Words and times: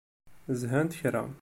Zhant 0.59 0.93
kra. 0.99 1.23